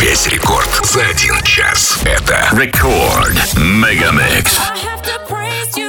[0.00, 1.98] Весь рекорд за один час.
[2.04, 4.58] Это Рекорд Мегамикс.
[4.58, 5.87] I have to praise you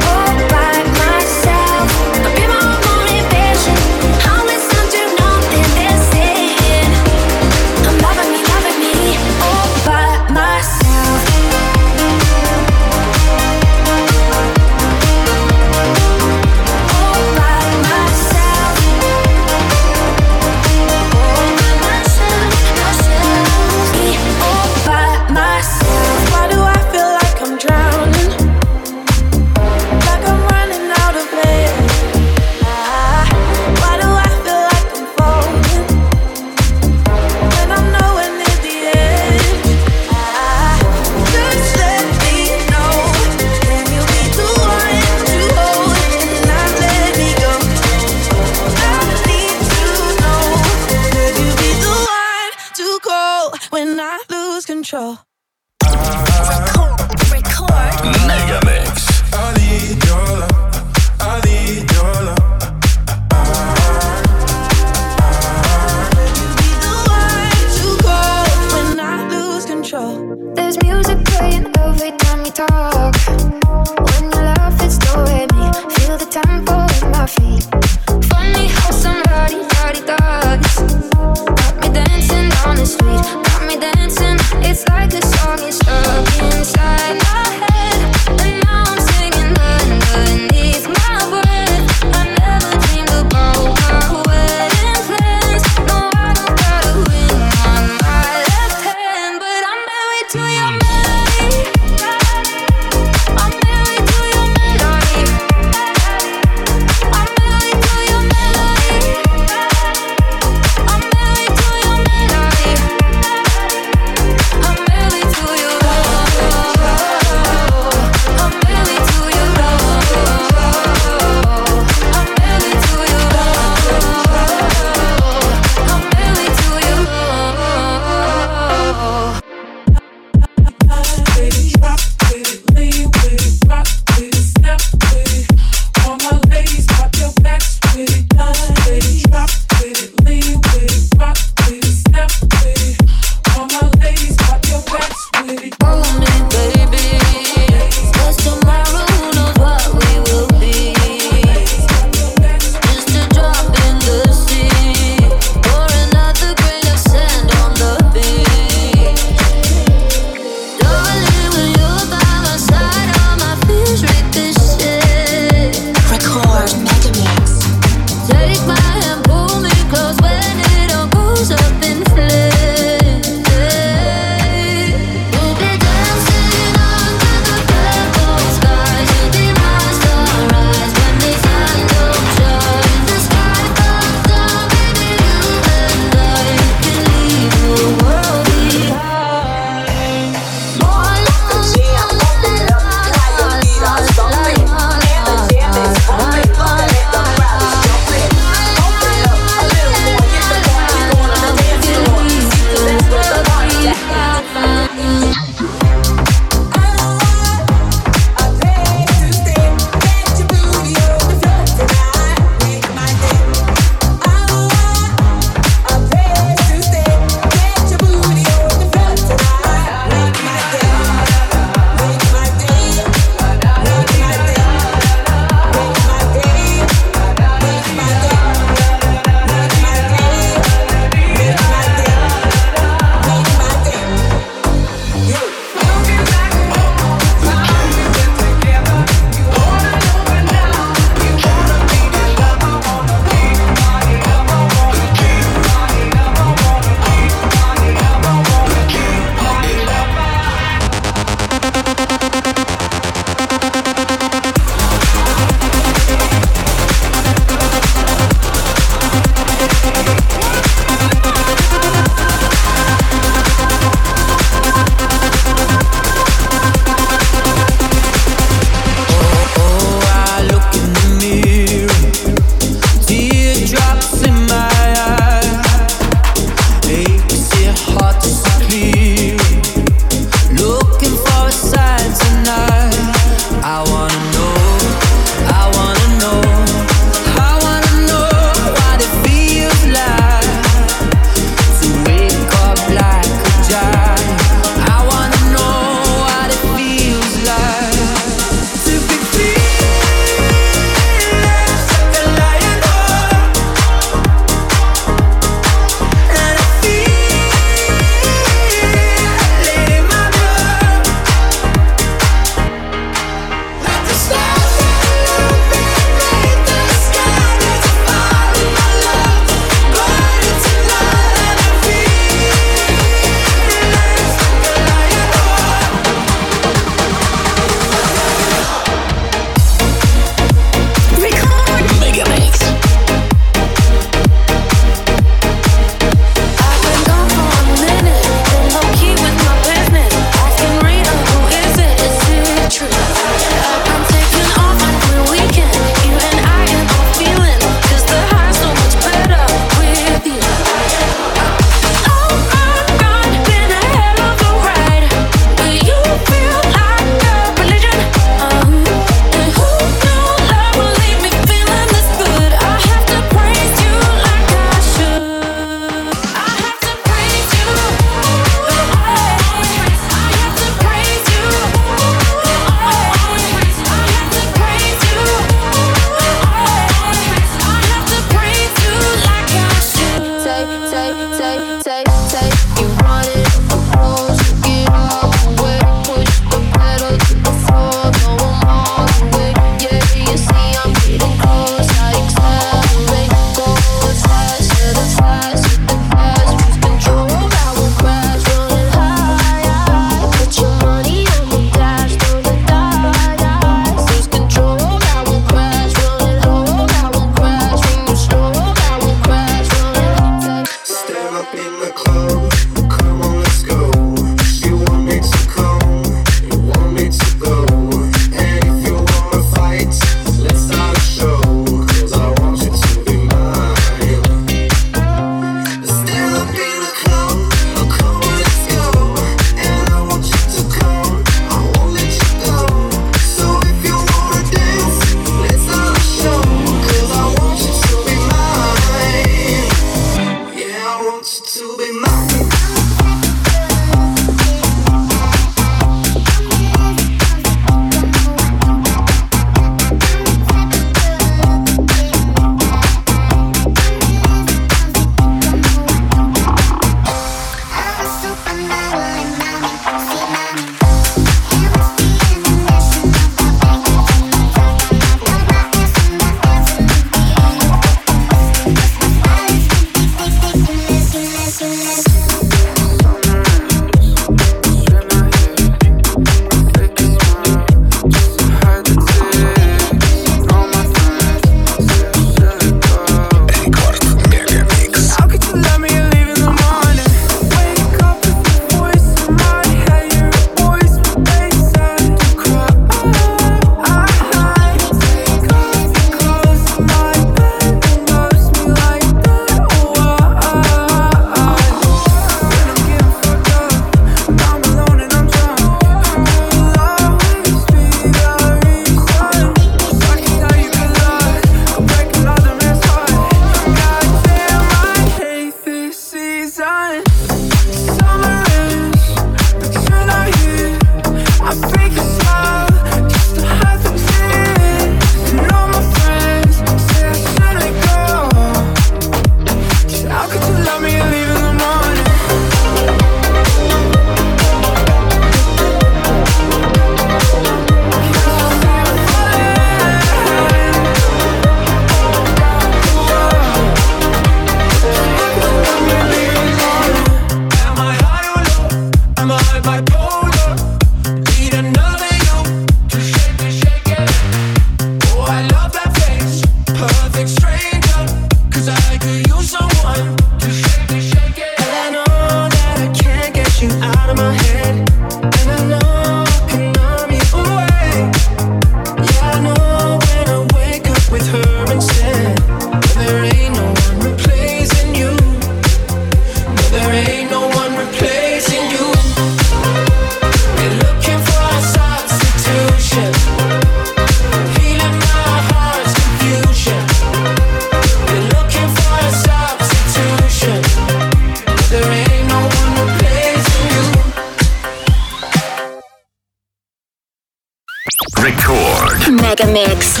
[598.24, 599.06] Record.
[599.20, 600.00] Megamix.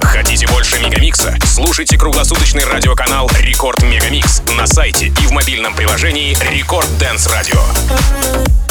[0.00, 1.36] Хотите больше Мегамикса?
[1.44, 7.58] Слушайте круглосуточный радиоканал Рекорд Мегамикс на сайте и в мобильном приложении Рекорд Дэнс Радио.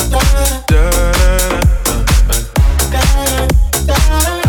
[0.10, 0.22] Da, da,
[0.70, 0.92] da,
[2.90, 3.06] da, da,
[3.86, 3.96] da,
[4.28, 4.41] da.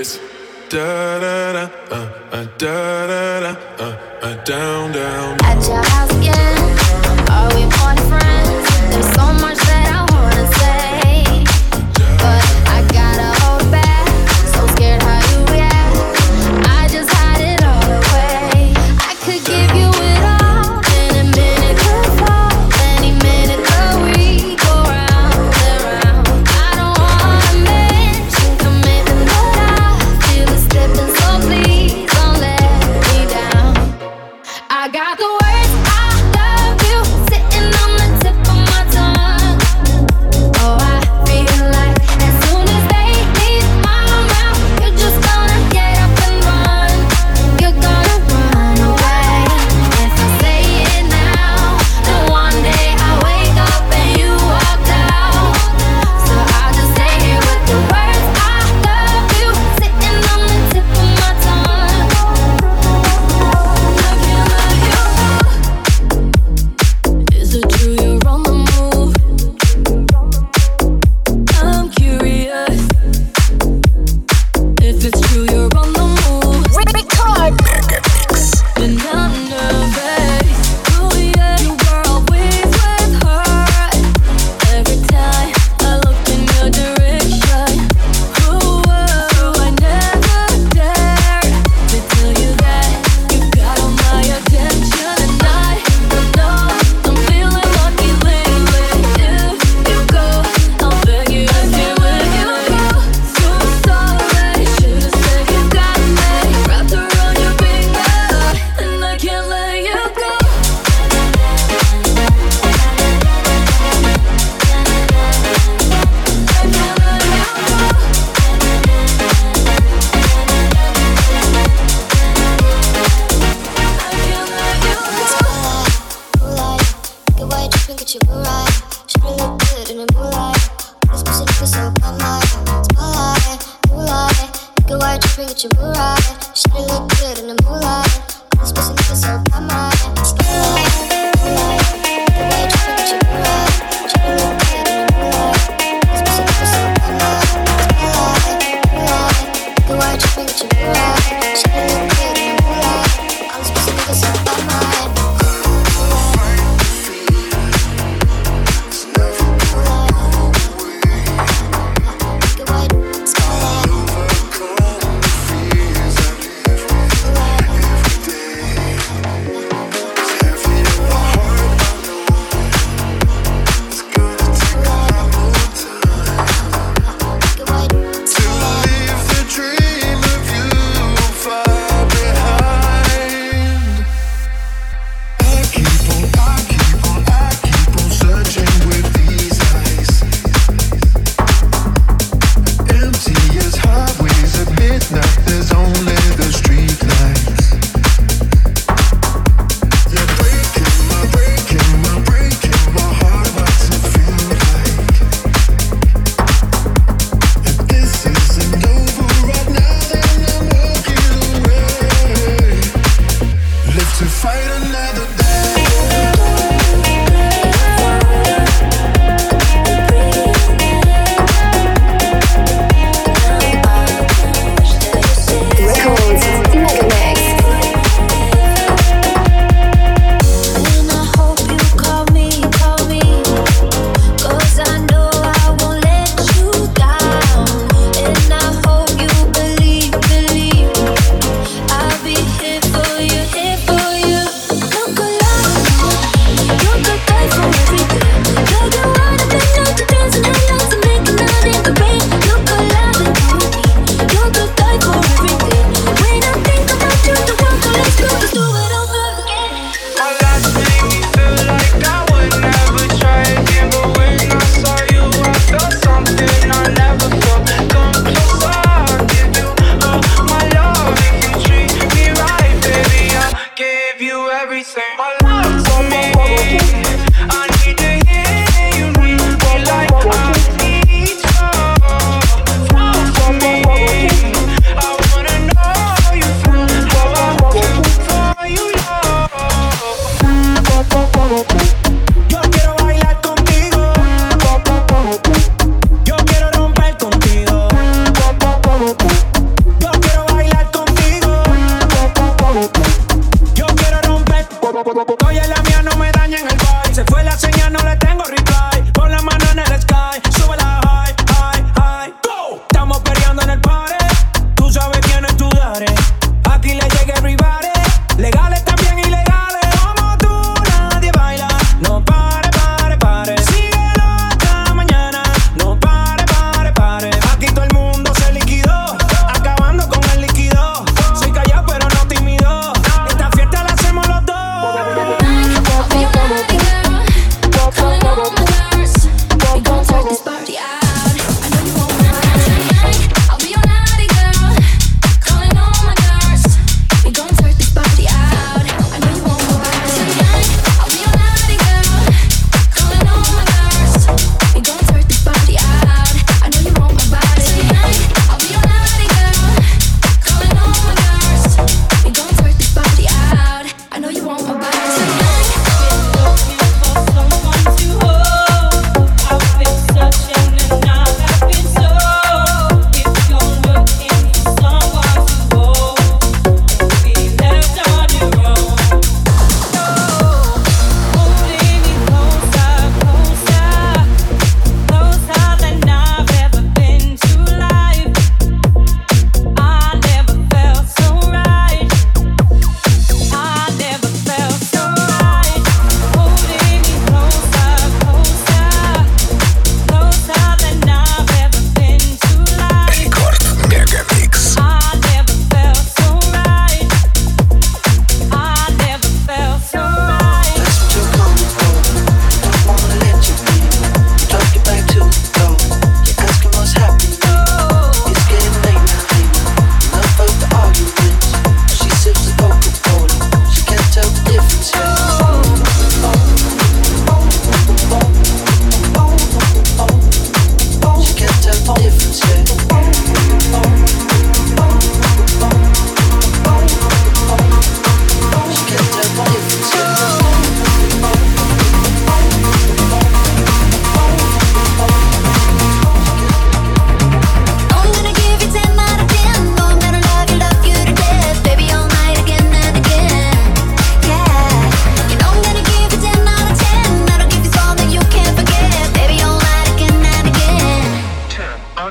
[0.00, 0.18] this.
[0.70, 1.96] Da da da, uh,
[2.32, 5.36] uh, da da da, uh, uh, down down.
[5.50, 6.58] At your house again,
[7.28, 7.89] are we?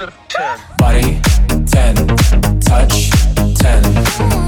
[0.08, 1.20] Body
[1.66, 1.94] 10,
[2.60, 3.84] touch 10,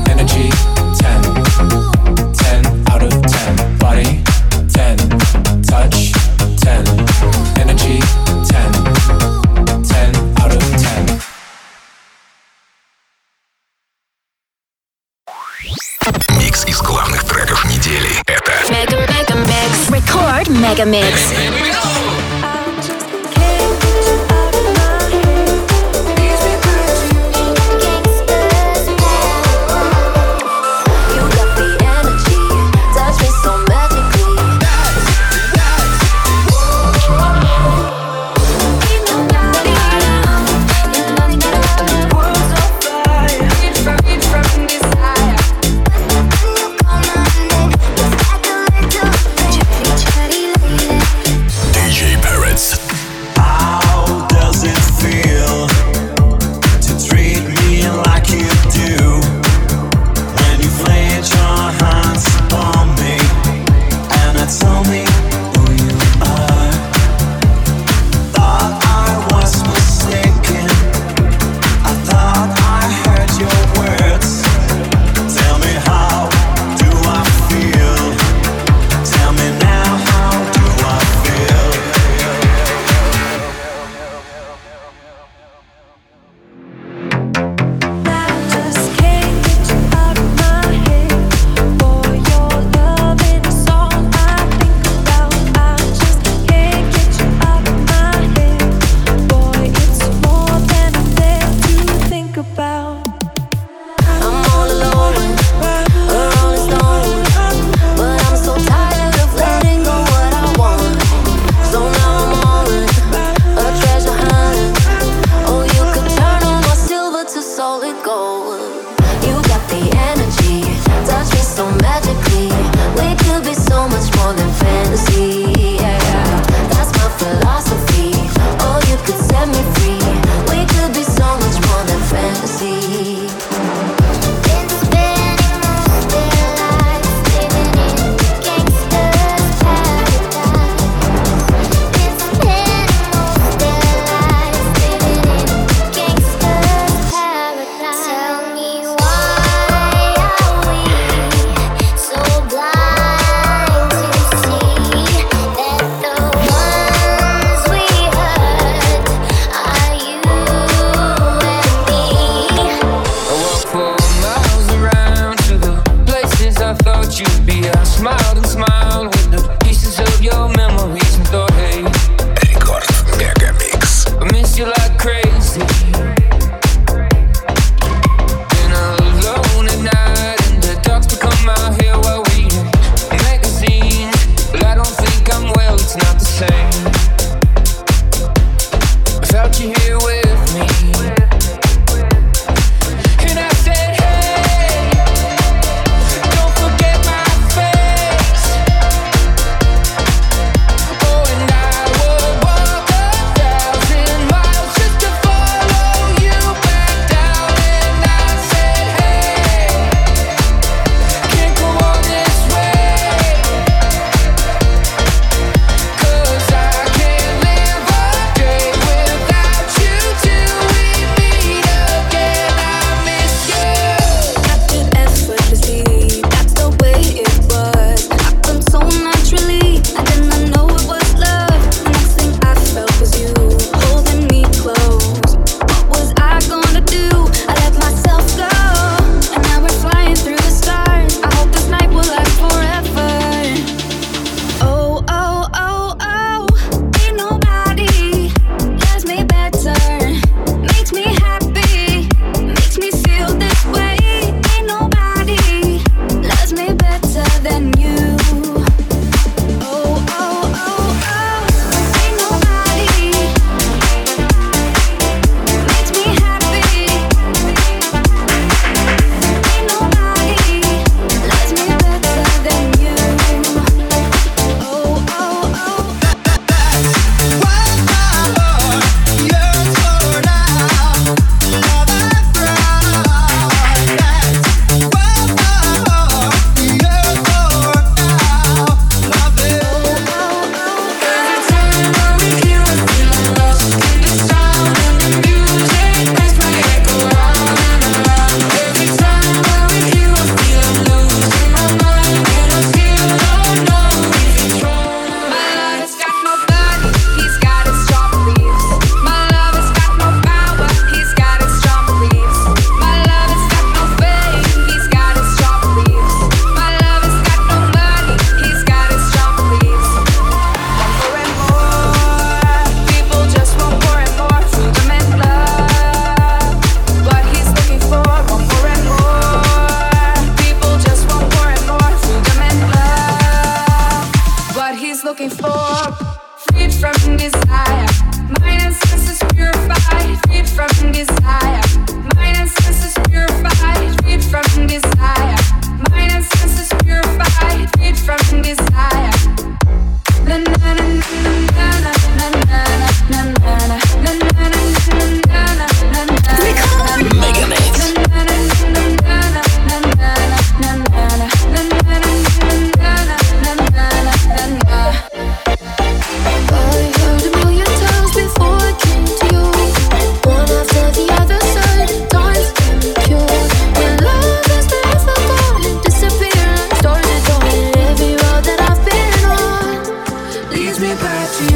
[0.08, 0.48] energy
[0.96, 1.22] 10,
[2.32, 3.78] 10 out of 10.
[3.78, 4.22] Body
[4.72, 4.96] 10,
[5.62, 6.12] touch
[6.56, 6.88] 10,
[7.60, 8.00] energy
[8.48, 8.72] 10,
[9.84, 11.20] 10 out of 10.
[16.38, 18.22] Микс из главных треков недели.
[18.26, 19.90] Это Mega Mega Mix.
[19.90, 21.32] Record Mega Mix.
[21.32, 22.09] You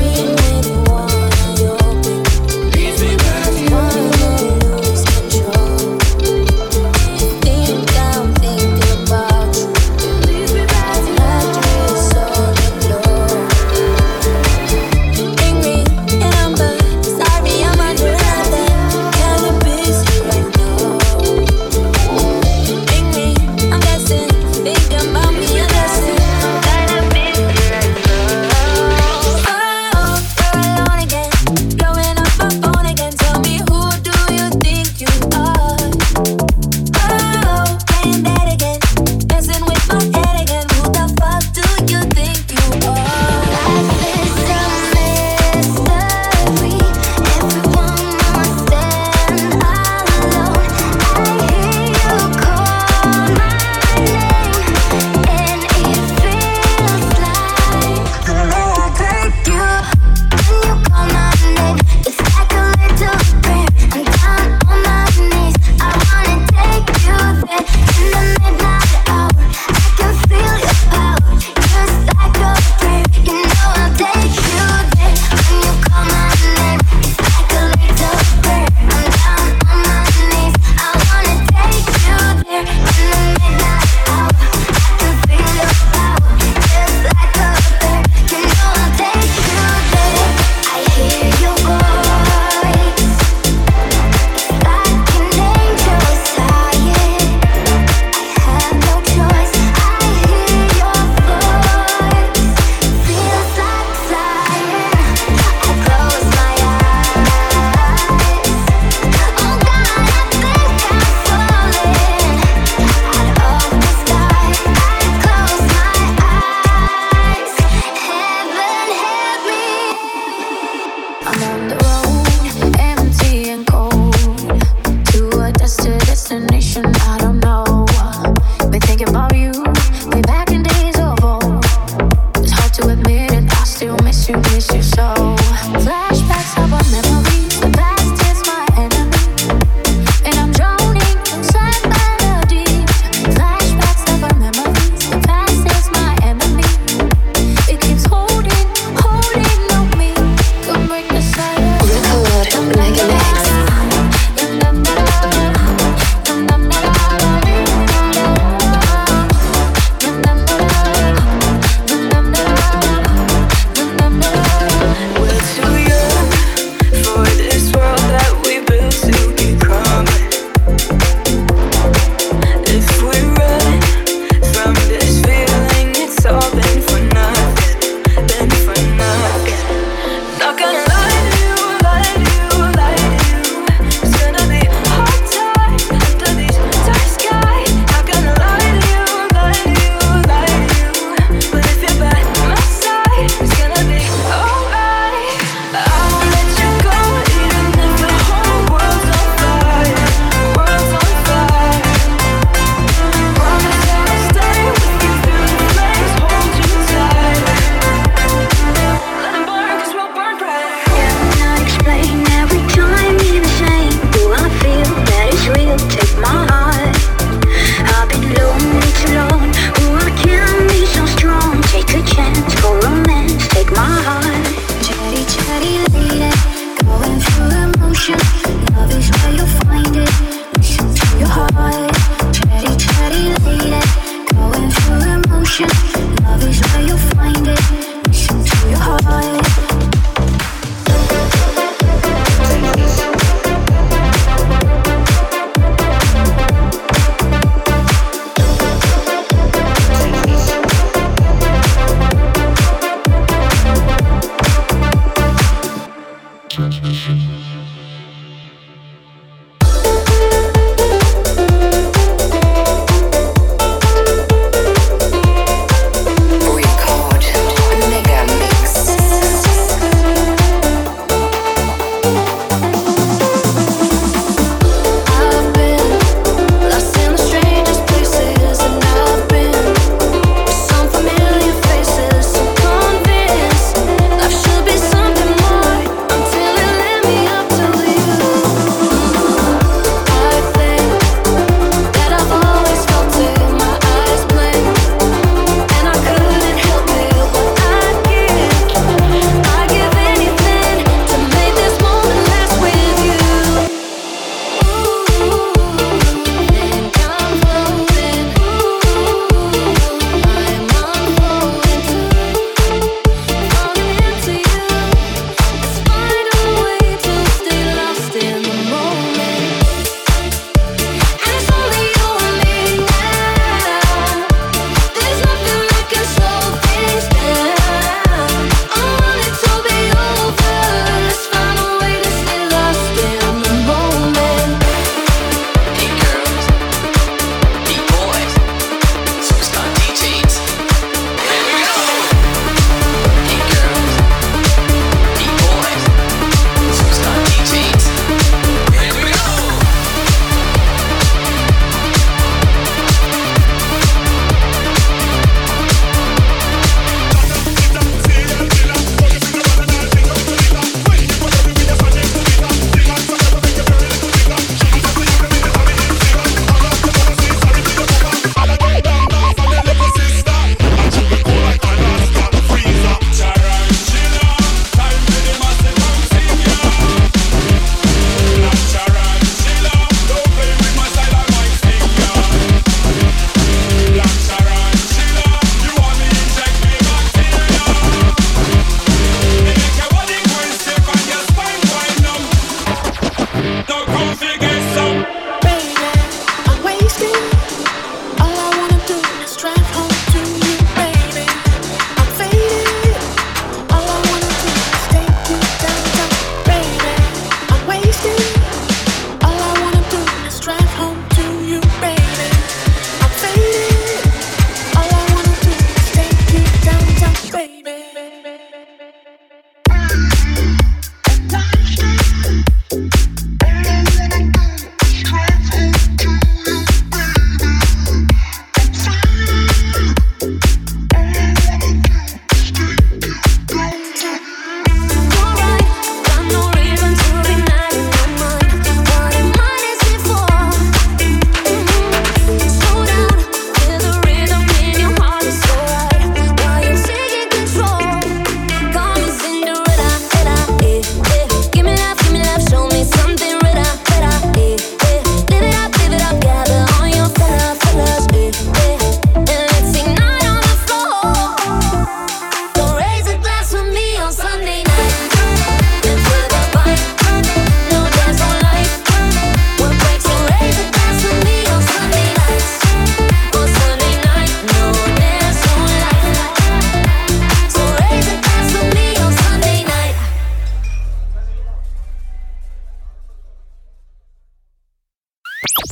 [0.06, 0.85] Baby,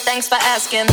[0.00, 0.86] thanks for asking.